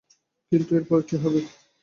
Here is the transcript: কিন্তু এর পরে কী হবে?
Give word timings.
কিন্তু 0.51 0.71
এর 0.77 0.83
পরে 0.89 1.03
কী 1.09 1.15
হবে? 1.23 1.41